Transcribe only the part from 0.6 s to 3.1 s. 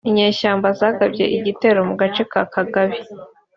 zagabye igitero mu gace ka Kagabi